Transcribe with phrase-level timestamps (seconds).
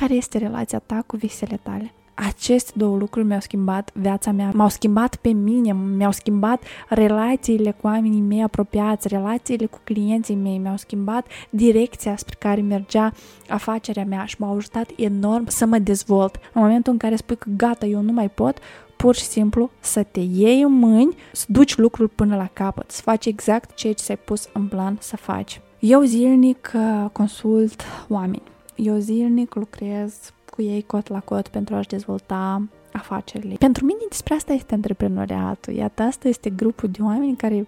[0.00, 1.92] care este relația ta cu visele tale.
[2.14, 7.86] Aceste două lucruri mi-au schimbat viața mea, m-au schimbat pe mine, mi-au schimbat relațiile cu
[7.86, 13.12] oamenii mei apropiați, relațiile cu clienții mei, mi-au schimbat direcția spre care mergea
[13.48, 16.36] afacerea mea și m-au ajutat enorm să mă dezvolt.
[16.52, 18.58] În momentul în care spui că gata, eu nu mai pot,
[18.96, 23.02] pur și simplu să te iei în mâini, să duci lucrul până la capăt, să
[23.02, 25.60] faci exact ceea ce ți-ai pus în plan să faci.
[25.78, 28.42] Eu zilnic uh, consult oameni.
[28.82, 32.62] Eu zilnic lucrez cu ei cot la cot pentru a-și dezvolta
[32.92, 33.54] afacerile.
[33.58, 35.74] Pentru mine despre asta este antreprenoriatul.
[35.74, 37.64] Iată, asta este grupul de oameni care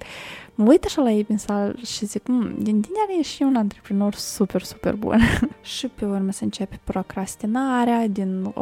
[0.55, 3.57] mă uit așa la ei în sală și zic, mm, din tine are și un
[3.57, 5.19] antreprenor super, super bun.
[5.77, 8.55] și pe urmă se începe procrastinarea din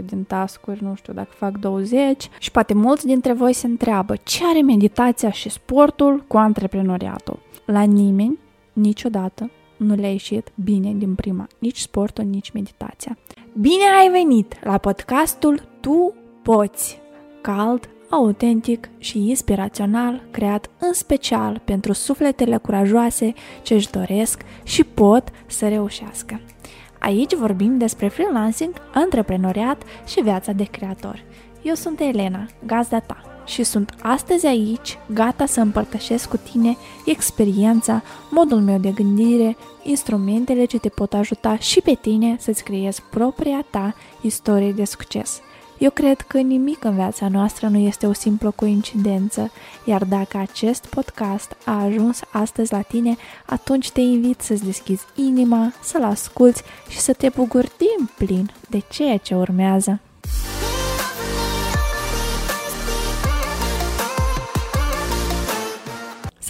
[0.00, 4.16] 80% din tascuri, nu știu dacă fac 20 și poate mulți dintre voi se întreabă
[4.16, 7.38] ce are meditația și sportul cu antreprenoriatul.
[7.64, 8.38] La nimeni,
[8.72, 9.50] niciodată,
[9.82, 13.18] nu le-a ieșit bine din prima, nici sportul, nici meditația.
[13.60, 17.00] Bine ai venit la podcastul Tu Poți!
[17.40, 25.28] Cald, autentic și inspirațional, creat în special pentru sufletele curajoase ce își doresc și pot
[25.46, 26.40] să reușească.
[26.98, 31.24] Aici vorbim despre freelancing, antreprenoriat și viața de creator.
[31.62, 38.02] Eu sunt Elena, gazda ta și sunt astăzi aici, gata să împărtășesc cu tine experiența,
[38.30, 43.64] modul meu de gândire, instrumentele ce te pot ajuta și pe tine să-ți creezi propria
[43.70, 45.40] ta istorie de succes.
[45.82, 49.50] Eu cred că nimic în viața noastră nu este o simplă coincidență,
[49.84, 55.72] iar dacă acest podcast a ajuns astăzi la tine, atunci te invit să-ți deschizi inima,
[55.82, 60.00] să-l asculți și să te bucuri din plin de ceea ce urmează.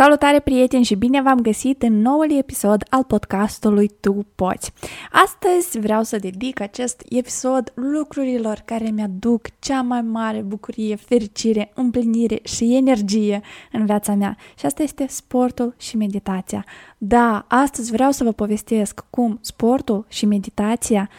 [0.02, 4.72] Salutare prieteni și bine v-am găsit în noul episod al podcastului Tu Poți.
[5.12, 12.40] Astăzi vreau să dedic acest episod lucrurilor care mi-aduc cea mai mare bucurie, fericire, împlinire
[12.42, 13.40] și energie
[13.72, 16.64] în viața mea și asta este sportul și meditația.
[16.98, 21.10] Da, astăzi vreau să vă povestesc cum sportul și meditația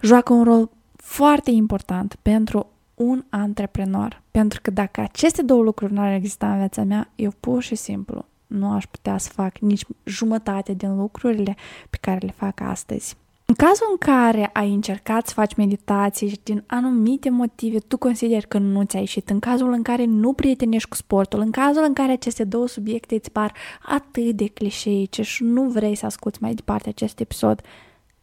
[0.00, 2.71] joacă un rol foarte important pentru
[3.02, 4.22] un antreprenor.
[4.30, 7.74] Pentru că dacă aceste două lucruri nu ar exista în viața mea, eu pur și
[7.74, 11.56] simplu nu aș putea să fac nici jumătate din lucrurile
[11.90, 13.16] pe care le fac astăzi.
[13.44, 18.48] În cazul în care ai încercat să faci meditații și din anumite motive tu consideri
[18.48, 21.92] că nu ți-a ieșit, în cazul în care nu prietenești cu sportul, în cazul în
[21.92, 26.54] care aceste două subiecte îți par atât de clișeice și nu vrei să asculți mai
[26.54, 27.60] departe acest episod,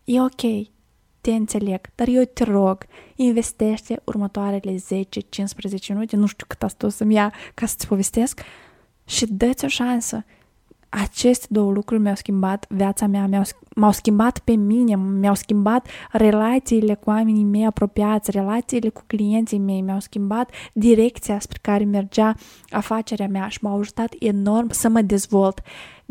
[0.03, 0.41] e ok,
[1.21, 2.85] te înțeleg, dar eu te rog,
[3.15, 4.79] investește următoarele 10-15
[5.87, 8.41] minute, nu știu cât asta o să-mi ia ca să-ți povestesc,
[9.09, 10.25] și dă-ți o șansă.
[10.89, 13.43] Aceste două lucruri mi-au schimbat viața mea, mi-au,
[13.75, 19.81] m-au schimbat pe mine, mi-au schimbat relațiile cu oamenii mei apropiați, relațiile cu clienții mei,
[19.81, 22.35] mi-au schimbat direcția spre care mergea
[22.69, 25.61] afacerea mea și m-au ajutat enorm să mă dezvolt.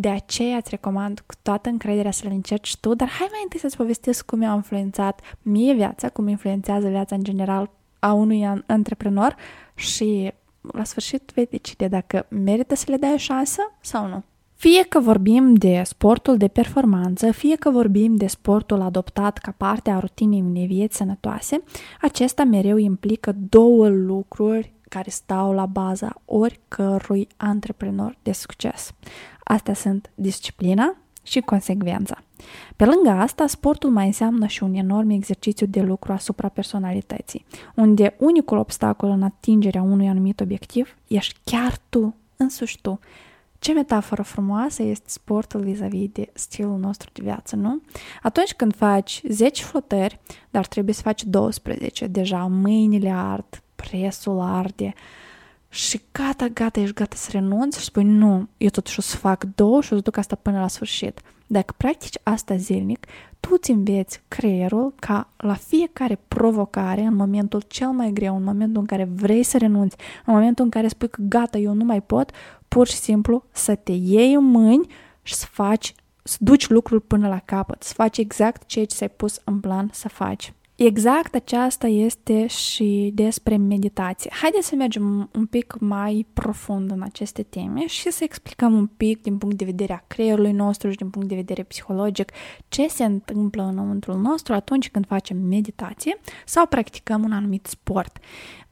[0.01, 3.61] De aceea îți recomand cu toată încrederea să le încerci tu, dar hai mai întâi
[3.61, 9.37] să-ți povestesc cum mi-a influențat mie viața, cum influențează viața în general a unui antreprenor
[9.75, 14.25] și la sfârșit vei decide dacă merită să le dai o șansă sau nu.
[14.55, 19.91] Fie că vorbim de sportul de performanță, fie că vorbim de sportul adoptat ca parte
[19.91, 21.63] a rutinei unei vieți sănătoase,
[22.01, 28.93] acesta mereu implică două lucruri care stau la baza oricărui antreprenor de succes.
[29.45, 32.19] Astea sunt disciplina și consecvența.
[32.77, 37.45] Pe lângă asta, sportul mai înseamnă și un enorm exercițiu de lucru asupra personalității,
[37.75, 42.99] unde unicul obstacol în atingerea unui anumit obiectiv ești chiar tu, însuși tu.
[43.59, 47.83] Ce metaforă frumoasă este sportul vis-a-vis de stilul nostru de viață, nu?
[48.23, 50.21] Atunci când faci 10 flotări,
[50.51, 54.95] dar trebuie să faci 12, deja mâinile ard, presul arde,
[55.69, 59.45] și gata, gata, ești gata să renunți și spui nu, eu totuși o să fac
[59.55, 61.21] două și o să duc asta până la sfârșit.
[61.47, 63.07] Dacă practici asta zilnic,
[63.41, 68.81] tu îți înveți creierul ca la fiecare provocare, în momentul cel mai greu, în momentul
[68.81, 69.97] în care vrei să renunți,
[70.27, 72.31] în momentul în care spui că gata, eu nu mai pot,
[72.69, 74.87] pur și simplu să te iei în mâini
[75.23, 79.11] și să faci, să duci lucrul până la capăt, să faci exact ceea ce ți-ai
[79.11, 80.53] pus în plan să faci.
[80.79, 84.31] Exact aceasta este și despre meditație.
[84.35, 89.23] Haideți să mergem un pic mai profund în aceste teme și să explicăm un pic
[89.23, 92.33] din punct de vedere a creierului nostru și din punct de vedere psihologic
[92.69, 98.19] ce se întâmplă înăuntru nostru atunci când facem meditație sau practicăm un anumit sport.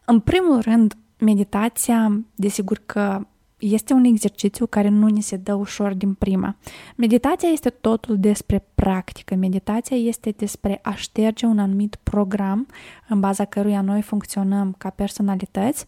[0.05, 3.27] În primul rând, meditația, desigur că
[3.59, 6.57] este un exercițiu care nu ni se dă ușor din prima.
[6.97, 9.35] Meditația este totul despre practică.
[9.35, 12.67] Meditația este despre a șterge un anumit program
[13.09, 15.87] în baza căruia noi funcționăm ca personalități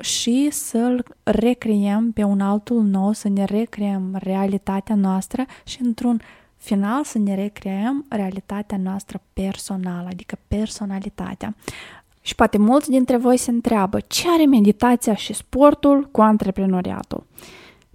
[0.00, 6.20] și să-l recreăm pe un altul nou, să ne recreăm realitatea noastră și într-un
[6.56, 11.54] final să ne recreăm realitatea noastră personală, adică personalitatea.
[12.26, 17.26] Și poate mulți dintre voi se întreabă ce are meditația și sportul cu antreprenoriatul.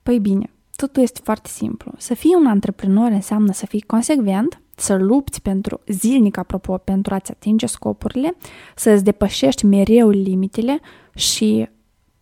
[0.04, 1.92] Păi bine, totul este foarte simplu.
[1.98, 7.32] Să fii un antreprenor înseamnă să fii consecvent, să lupți pentru zilnic, apropo, pentru a-ți
[7.32, 8.36] atinge scopurile,
[8.76, 10.80] să îți depășești mereu limitele
[11.16, 11.70] și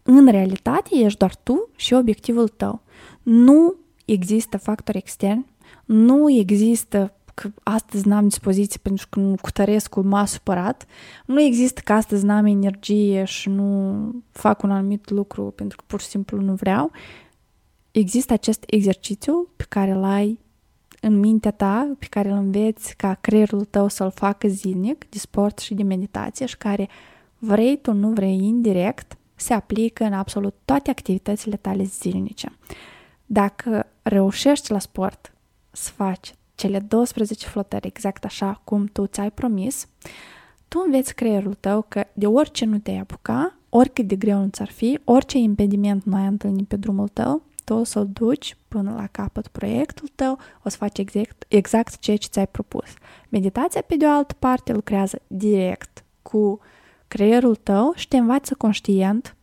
[0.03, 2.81] în realitate ești doar tu și obiectivul tău.
[3.23, 3.75] Nu
[4.05, 5.45] există factori externi,
[5.85, 10.85] nu există că astăzi n-am dispoziție pentru că nu cutărescul m-a supărat.
[11.25, 16.01] Nu există că astăzi n-am energie și nu fac un anumit lucru pentru că pur
[16.01, 16.91] și simplu nu vreau.
[17.91, 20.39] Există acest exercițiu pe care îl ai
[21.01, 25.59] în mintea ta, pe care îl înveți ca creierul tău să-l facă zilnic, de sport
[25.59, 26.89] și de meditație și care
[27.37, 32.57] vrei tu, nu vrei, indirect, se aplică în absolut toate activitățile tale zilnice.
[33.25, 35.33] Dacă reușești la sport
[35.71, 39.87] să faci cele 12 flotări exact așa cum tu ți-ai promis,
[40.67, 44.69] tu înveți creierul tău că de orice nu te-ai apuca, oricât de greu nu ți-ar
[44.69, 49.07] fi, orice impediment nu ai întâlnit pe drumul tău, tu o să-l duci până la
[49.07, 52.87] capăt proiectul tău, o să faci exact, exact ceea ce ți-ai propus.
[53.29, 56.59] Meditația, pe de o altă parte, lucrează direct cu
[57.07, 59.35] creierul tău și te învață conștient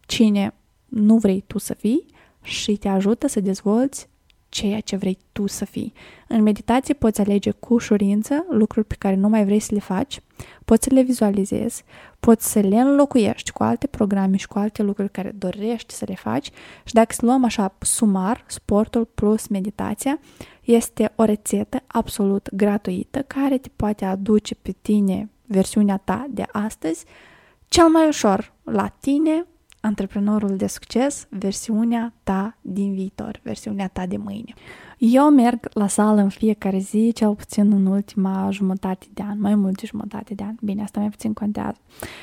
[0.00, 0.54] cine
[0.86, 2.06] nu vrei tu să fii
[2.42, 4.08] și te ajută să dezvolți
[4.48, 5.92] ceea ce vrei tu să fii.
[6.28, 10.20] În meditație poți alege cu ușurință lucruri pe care nu mai vrei să le faci,
[10.64, 11.84] poți să le vizualizezi,
[12.20, 16.14] poți să le înlocuiești cu alte programe și cu alte lucruri care dorești să le
[16.14, 16.50] faci
[16.84, 20.18] și dacă să luăm așa sumar, sportul plus meditația,
[20.62, 27.04] este o rețetă absolut gratuită care te poate aduce pe tine versiunea ta de astăzi
[27.68, 29.46] cel mai ușor la tine
[29.86, 34.54] antreprenorul de succes, versiunea ta din viitor, versiunea ta de mâine.
[34.98, 39.54] Eu merg la sală în fiecare zi, cel puțin în ultima jumătate de an, mai
[39.54, 40.54] mult de jumătate de an.
[40.60, 41.76] Bine, asta mai puțin contează.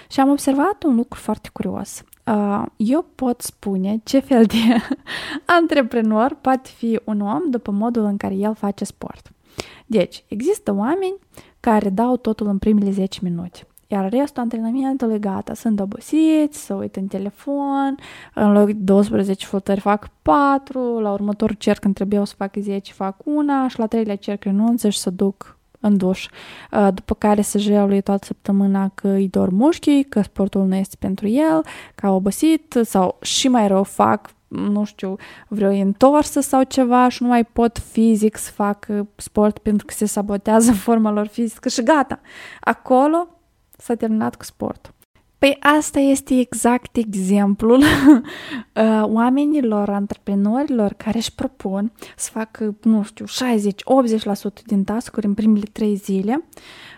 [0.10, 2.04] Și am observat un lucru foarte curios.
[2.26, 4.56] Uh, eu pot spune ce fel de
[5.60, 9.32] antreprenor poate fi un om după modul în care el face sport.
[9.86, 11.16] Deci, există oameni
[11.60, 13.68] care dau totul în primele 10 minute.
[13.94, 17.96] Iar restul antrenamentului, gata, sunt obosiți, să uit în telefon,
[18.34, 22.94] în loc de 12 flotări fac 4, la următorul cerc când trebuie să fac 10
[22.94, 26.28] fac una și la treilea cerc renunță și să duc în duș.
[26.94, 31.28] După care se jelui toată săptămâna că îi dor mușchii, că sportul nu este pentru
[31.28, 35.16] el, că a obosit sau și mai rău fac nu știu,
[35.48, 40.06] vreo întorsă sau ceva și nu mai pot fizic să fac sport pentru că se
[40.06, 42.20] sabotează forma lor fizică și gata.
[42.60, 43.28] Acolo
[43.78, 44.94] s-a terminat cu sport.
[45.44, 53.26] Păi asta este exact exemplul uh, oamenilor, antreprenorilor care își propun să facă, nu știu,
[53.26, 56.44] 60-80% din task-uri în primele trei zile,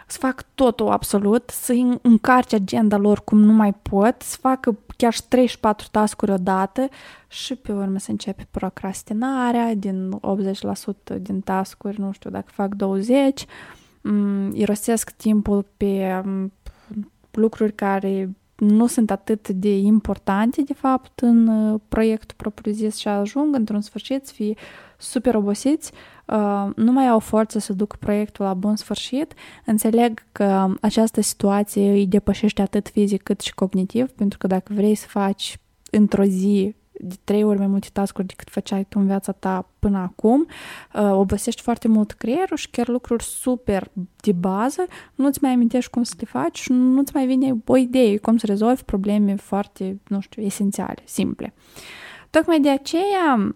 [0.07, 5.13] să fac totul absolut, să încarce agenda lor cum nu mai pot, să facă chiar
[5.13, 6.89] și 34 task-uri odată
[7.27, 10.19] și pe urmă să începe procrastinarea din
[11.17, 13.45] 80% din task-uri, nu știu, dacă fac 20,
[14.01, 16.51] mm, irosesc timpul pe mm,
[17.35, 23.55] lucruri care nu sunt atât de importante, de fapt, în uh, proiectul propriu-zis și ajung
[23.55, 24.53] într-un sfârșit să fie
[24.97, 25.91] super obosiți,
[26.25, 29.33] uh, nu mai au forță să duc proiectul la bun sfârșit.
[29.65, 34.95] Înțeleg că această situație îi depășește atât fizic cât și cognitiv, pentru că dacă vrei
[34.95, 35.57] să faci
[35.91, 39.97] într-o zi de trei ori mai multe task decât făceai tu în viața ta până
[39.97, 40.47] acum,
[40.93, 44.85] uh, obosești foarte mult creierul și chiar lucruri super de bază,
[45.15, 48.45] nu-ți mai amintești cum să le faci și nu-ți mai vine o idee cum să
[48.45, 51.53] rezolvi probleme foarte, nu știu, esențiale, simple.
[52.29, 53.55] Tocmai de aceea,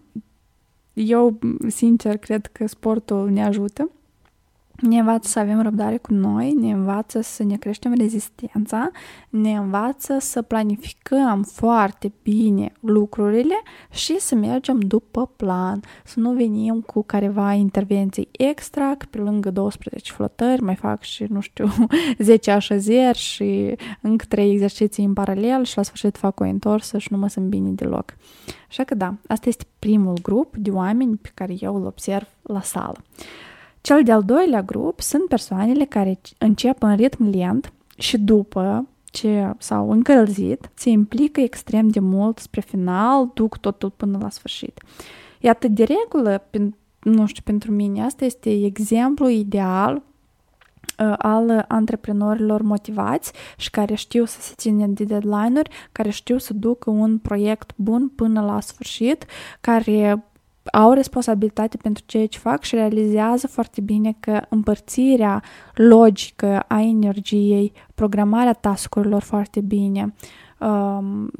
[0.92, 3.90] eu, sincer, cred că sportul ne ajută
[4.80, 8.90] ne învață să avem răbdare cu noi, ne învață să ne creștem rezistența,
[9.28, 13.54] ne învață să planificăm foarte bine lucrurile
[13.90, 19.50] și să mergem după plan, să nu venim cu careva intervenții extra, că pe lângă
[19.50, 21.68] 12 flotări mai fac și, nu știu,
[22.18, 27.08] 10 așezeri și încă 3 exerciții în paralel și la sfârșit fac o întorsă și
[27.10, 28.16] nu mă sunt bine deloc.
[28.68, 32.60] Așa că da, asta este primul grup de oameni pe care eu îl observ la
[32.60, 32.96] sală.
[33.80, 39.90] Cel de-al doilea grup sunt persoanele care încep în ritm lent și după ce s-au
[39.90, 44.82] încălzit se implică extrem de mult spre final, duc totul până la sfârșit.
[45.40, 46.44] Iată, de regulă,
[47.02, 54.24] nu știu, pentru mine, asta este exemplu ideal uh, al antreprenorilor motivați și care știu
[54.24, 59.24] să se țină de deadline-uri, care știu să ducă un proiect bun până la sfârșit,
[59.60, 60.24] care
[60.72, 65.42] au responsabilitate pentru ceea ce fac și realizează foarte bine că împărțirea
[65.74, 70.14] logică a energiei, programarea tascurilor foarte bine,
[70.60, 71.30] um,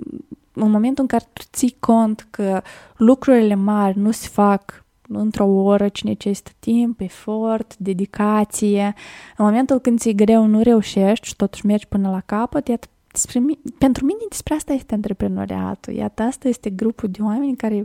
[0.53, 2.62] în momentul în care tu ții cont că
[2.97, 8.95] lucrurile mari nu se fac într-o oră, ci necesită timp, efort, dedicație.
[9.37, 13.43] În momentul când ți-e greu, nu reușești și totuși mergi până la capăt, iată, despre,
[13.79, 15.93] pentru mine despre asta este antreprenoriatul.
[15.93, 17.85] Iată, asta este grupul de oameni care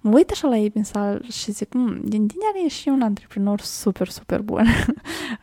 [0.00, 3.02] mă uit așa la ei în sală și zic, mm, din tine are și un
[3.02, 4.64] antreprenor super, super bun.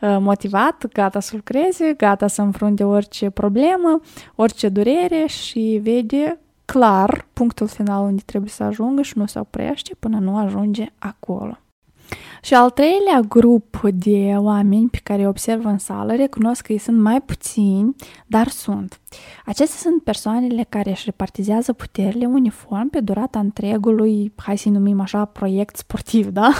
[0.00, 4.00] Motivat, gata să lucreze, gata să înfrunte orice problemă,
[4.34, 9.94] orice durere și vede clar punctul final unde trebuie să ajungă și nu se oprește
[9.98, 11.58] până nu ajunge acolo.
[12.42, 16.78] Și al treilea grup de oameni pe care îi observ în sală recunosc că ei
[16.78, 17.94] sunt mai puțini,
[18.26, 19.00] dar sunt.
[19.44, 25.24] Acestea sunt persoanele care își repartizează puterile uniform pe durata întregului, hai să-i numim așa,
[25.24, 26.50] proiect sportiv, da?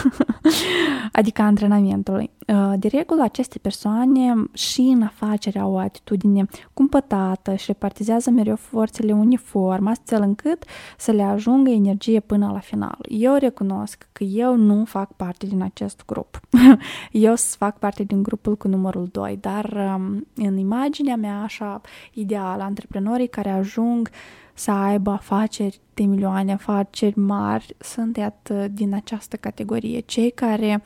[1.12, 2.30] adică antrenamentului.
[2.46, 8.56] Uh, de regulă, aceste persoane și în afacere au o atitudine cumpătată și repartizează mereu
[8.56, 10.64] forțele uniform, astfel încât
[10.98, 12.98] să le ajungă energie până la final.
[13.08, 16.40] Eu recunosc că eu nu fac parte din acest grup.
[17.26, 21.80] eu fac parte din grupul cu numărul 2, dar um, în imaginea mea așa
[22.12, 24.10] ideală, antreprenorii care ajung
[24.54, 30.00] să aibă afaceri de milioane, afaceri mari, sunt iată din această categorie.
[30.00, 30.82] Cei care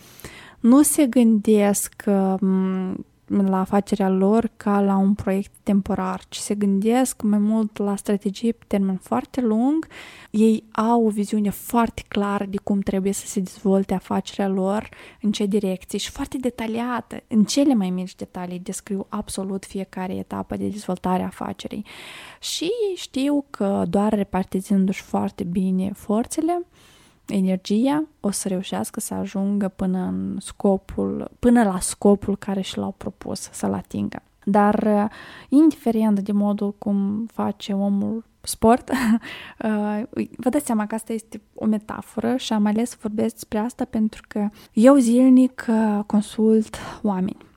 [0.61, 3.05] nu se gândesc um,
[3.39, 8.53] la afacerea lor ca la un proiect temporar, ci se gândesc mai mult la strategii
[8.53, 9.87] pe termen foarte lung.
[10.31, 14.89] Ei au o viziune foarte clară de cum trebuie să se dezvolte afacerea lor,
[15.23, 17.23] în ce direcție și foarte detaliată.
[17.29, 21.85] În cele mai mici detalii descriu absolut fiecare etapă de dezvoltare a afacerii.
[22.41, 26.63] Și știu că doar repartizându-și foarte bine forțele,
[27.31, 32.95] energia, o să reușească să ajungă până în scopul, până la scopul care și l-au
[32.97, 34.23] propus să-l atingă.
[34.45, 35.05] Dar, uh,
[35.49, 38.91] indiferent de modul cum face omul sport,
[39.65, 40.03] uh,
[40.37, 43.85] vă dați seama că asta este o metaforă și am ales să vorbesc despre asta
[43.85, 47.49] pentru că eu zilnic uh, consult oameni.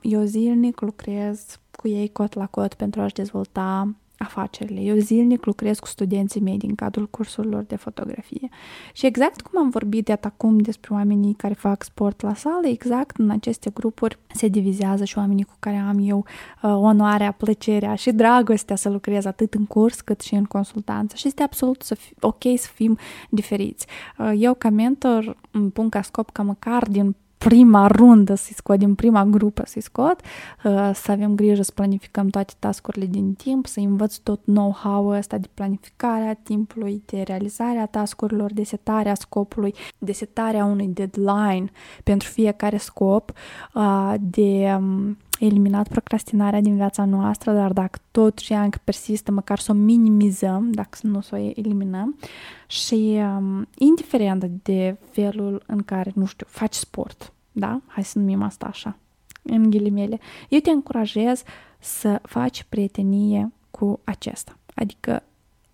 [0.00, 4.80] Eu zilnic lucrez cu ei cot la cot pentru a-și dezvolta afacerile.
[4.80, 8.48] Eu zilnic lucrez cu studenții mei din cadrul cursurilor de fotografie.
[8.92, 13.16] Și exact cum am vorbit de acum despre oamenii care fac sport la sală, exact
[13.16, 18.10] în aceste grupuri se divizează și oamenii cu care am eu uh, onoarea, plăcerea și
[18.10, 21.16] dragostea să lucrez atât în curs cât și în consultanță.
[21.16, 22.98] Și este absolut să fi, ok să fim
[23.30, 23.86] diferiți.
[24.18, 27.14] Uh, eu ca mentor îmi pun ca scop ca măcar din
[27.48, 30.20] prima rundă să-i scot, din prima grupă să-i scot,
[30.64, 35.38] uh, să avem grijă să planificăm toate tascurile din timp, să învăț tot know-how-ul ăsta
[35.38, 41.70] de planificare a timpului, de realizare a tascurilor, de setarea scopului, de setarea unui deadline
[42.04, 43.32] pentru fiecare scop,
[43.74, 49.58] uh, de um, eliminat procrastinarea din viața noastră, dar dacă totuși ea încă persistă, măcar
[49.58, 52.18] să o minimizăm, dacă nu să o eliminăm.
[52.66, 57.80] Și um, indiferent de felul în care, nu știu, faci sport, da?
[57.86, 58.96] Hai să numim asta așa,
[59.42, 60.20] în ghilimele.
[60.48, 61.42] Eu te încurajez
[61.78, 64.58] să faci prietenie cu acesta.
[64.74, 65.22] Adică,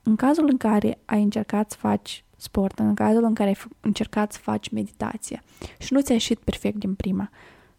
[0.03, 4.33] în cazul în care ai încercat să faci sport, în cazul în care ai încercat
[4.33, 5.43] să faci meditație
[5.79, 7.31] și nu ți-a ieșit perfect din prima,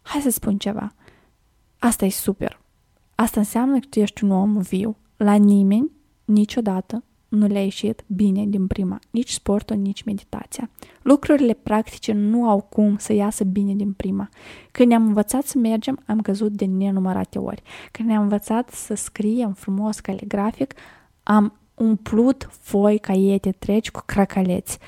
[0.02, 0.92] hai să spun ceva.
[1.84, 2.60] Asta e super.
[3.14, 4.96] Asta înseamnă că tu ești un om viu.
[5.16, 5.90] La nimeni,
[6.24, 10.70] niciodată, nu le-a ieșit bine din prima, nici sportul, nici meditația.
[11.02, 14.28] Lucrurile practice nu au cum să iasă bine din prima.
[14.70, 17.62] Când ne-am învățat să mergem, am căzut de nenumărate ori.
[17.90, 20.74] Când ne-am învățat să scriem frumos caligrafic,
[21.22, 24.78] am umplut foi, caiete treci cu cracaleți.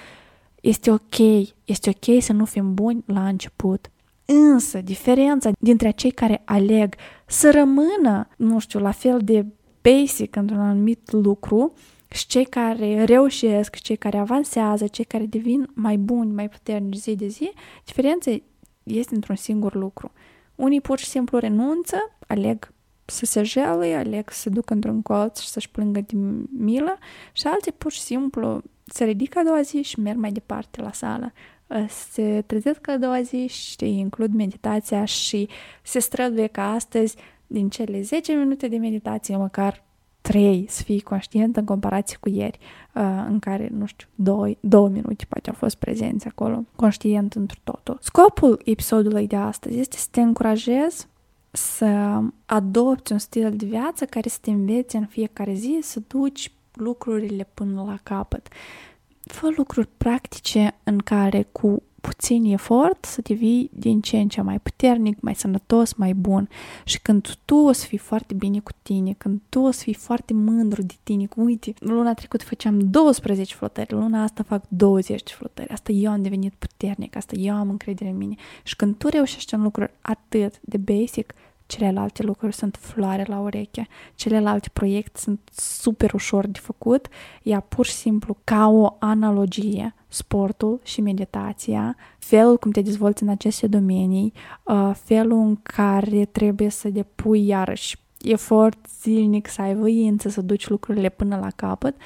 [0.61, 1.19] Este ok,
[1.65, 3.89] este ok să nu fim buni la început.
[4.26, 6.95] Însă, diferența dintre cei care aleg
[7.26, 9.47] să rămână, nu știu, la fel de
[9.83, 11.73] basic într-un anumit lucru
[12.11, 17.14] și cei care reușesc, cei care avansează, cei care devin mai buni, mai puternici zi
[17.14, 17.52] de zi,
[17.85, 18.37] diferența
[18.83, 20.12] este într-un singur lucru.
[20.54, 22.73] Unii pur și simplu renunță, aleg
[23.04, 26.16] să se jelui, aleg să se ducă într-un colț și să-și plângă de
[26.59, 26.99] milă
[27.33, 30.93] și alții pur și simplu se ridică a doua zi și merg mai departe la
[30.93, 31.33] sală.
[31.88, 35.49] Se trezesc a doua zi și includ meditația și
[35.83, 37.16] se străduie ca astăzi
[37.47, 39.85] din cele 10 minute de meditație, măcar
[40.21, 42.59] 3 să fii conștient în comparație cu ieri,
[42.94, 47.54] uh, în care, nu știu, 2, 2 minute poate au fost prezenți acolo, conștient într
[47.64, 47.99] totul.
[48.00, 51.06] Scopul episodului de astăzi este să te încurajez
[51.50, 56.52] să adopți un stil de viață care să te învețe în fiecare zi să duci
[56.73, 58.49] lucrurile până la capăt.
[59.25, 64.59] Fă lucruri practice în care cu puțin efort să devii din ce în ce mai
[64.59, 66.49] puternic, mai sănătos, mai bun.
[66.85, 69.95] Și când tu o să fii foarte bine cu tine, când tu o să fii
[69.95, 75.31] foarte mândru de tine, cu uite, luna trecută făceam 12 flotări, luna asta fac 20
[75.31, 78.35] flotări, asta eu am devenit puternic, asta eu am încredere în mine.
[78.62, 81.35] Și când tu reușești un lucru atât de basic,
[81.66, 87.09] celelalte lucruri sunt floare la ureche, celelalte proiecte sunt super ușor de făcut,
[87.42, 93.28] ea pur și simplu ca o analogie, sportul și meditația, felul cum te dezvolți în
[93.28, 100.28] aceste domenii, uh, felul în care trebuie să depui iarăși efort zilnic, să ai voință,
[100.28, 101.97] să duci lucrurile până la capăt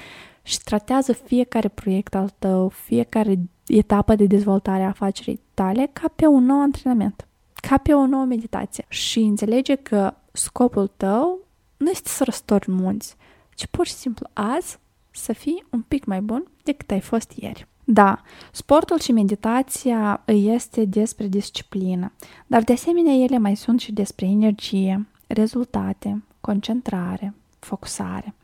[0.43, 6.27] și tratează fiecare proiect al tău, fiecare etapă de dezvoltare a afacerii tale ca pe
[6.27, 7.28] un nou antrenament
[7.61, 11.39] ca pe o nouă meditație și înțelege că scopul tău
[11.77, 13.17] nu este să răstori munți,
[13.55, 14.79] ci pur și simplu azi
[15.11, 17.67] să fii un pic mai bun decât ai fost ieri.
[17.85, 18.21] Da,
[18.53, 22.13] sportul și meditația este despre disciplină,
[22.47, 28.35] dar de asemenea ele mai sunt și despre energie, rezultate, concentrare, focusare.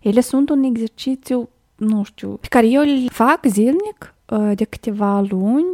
[0.00, 5.20] Ele sunt un exercițiu, nu știu, pe care eu îl fac zilnic uh, de câteva
[5.20, 5.66] luni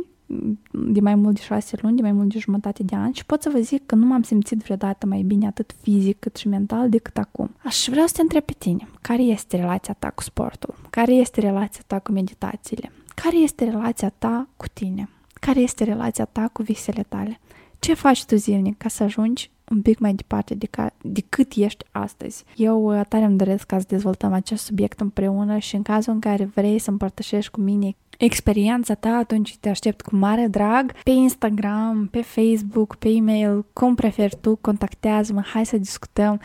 [0.71, 3.43] de mai mult de șase luni, de mai mult de jumătate de ani și pot
[3.43, 6.89] să vă zic că nu m-am simțit vreodată mai bine atât fizic cât și mental
[6.89, 7.55] decât acum.
[7.65, 10.75] Aș vrea să te întreb pe tine, care este relația ta cu sportul?
[10.91, 12.93] Care este relația ta cu meditațiile?
[13.15, 15.09] Care este relația ta cu tine?
[15.41, 17.41] Care este relația ta cu visele tale?
[17.79, 21.85] Ce faci tu zilnic ca să ajungi un pic mai departe de ca, decât ești
[21.91, 22.45] astăzi.
[22.57, 26.21] Eu uh, tare îmi doresc ca să dezvoltăm acest subiect împreună și în cazul în
[26.21, 31.11] care vrei să împărtășești cu mine experiența ta, atunci te aștept cu mare drag pe
[31.11, 36.41] Instagram, pe Facebook, pe e-mail, cum preferi tu, contactează-mă, hai să discutăm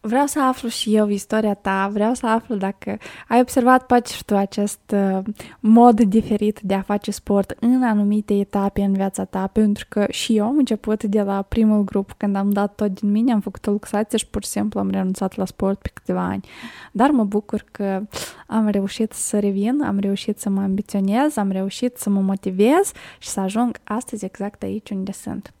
[0.00, 4.24] vreau să aflu și eu istoria ta, vreau să aflu dacă ai observat poate și
[4.24, 5.18] tu acest uh,
[5.60, 10.36] mod diferit de a face sport în anumite etape în viața ta, pentru că și
[10.36, 13.66] eu am început de la primul grup, când am dat tot din mine, am făcut
[13.66, 16.44] o luxație și pur și simplu am renunțat la sport pe câteva ani.
[16.92, 18.02] Dar mă bucur că
[18.46, 23.28] am reușit să revin, am reușit să mă ambiționez, am reușit să mă motivez și
[23.28, 25.52] să ajung astăzi exact aici unde sunt.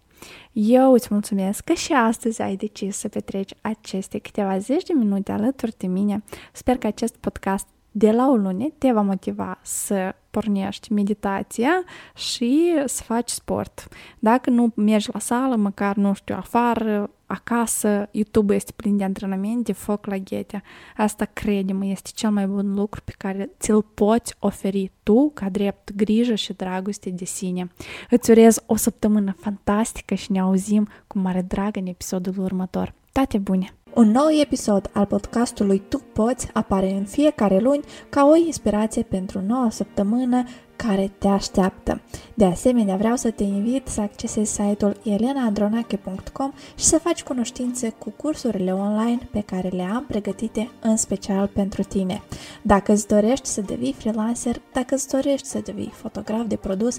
[0.52, 5.32] Eu îți mulțumesc că și astăzi ai decis să petreci aceste câteva zeci de minute
[5.32, 6.22] alături de mine.
[6.52, 12.74] Sper că acest podcast de la o lună te va motiva să pornești meditația și
[12.84, 13.88] să faci sport.
[14.18, 19.72] Dacă nu mergi la sală, măcar, nu știu, afară, acasă, YouTube este plin de antrenamente,
[19.72, 20.62] foc la ghete.
[20.96, 25.92] Asta, crede-mă, este cel mai bun lucru pe care ți-l poți oferi tu ca drept
[25.94, 27.70] grijă și dragoste de sine.
[28.10, 32.94] Îți urez o săptămână fantastică și ne auzim cu mare drag în episodul următor.
[33.12, 33.74] Toate bune!
[33.94, 39.40] Un nou episod al podcastului Tu Poți apare în fiecare luni ca o inspirație pentru
[39.46, 40.44] noua săptămână
[40.76, 42.00] care te așteaptă.
[42.34, 48.10] De asemenea, vreau să te invit să accesezi site-ul elenaandronache.com și să faci cunoștințe cu
[48.10, 52.22] cursurile online pe care le am pregătite în special pentru tine.
[52.62, 56.98] Dacă îți dorești să devii freelancer, dacă îți dorești să devii fotograf de produs,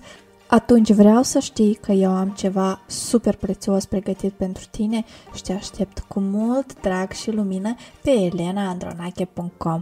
[0.51, 5.53] atunci vreau să știi că eu am ceva super prețios pregătit pentru tine și te
[5.53, 9.81] aștept cu mult drag și lumină pe elenaandronache.com.